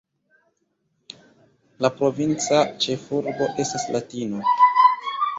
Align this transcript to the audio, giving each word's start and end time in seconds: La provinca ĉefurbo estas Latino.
La 1.85 1.91
provinca 1.99 2.61
ĉefurbo 2.85 3.49
estas 3.65 3.85
Latino. 3.97 4.41